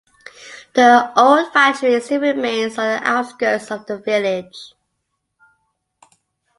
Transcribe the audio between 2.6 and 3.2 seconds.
on the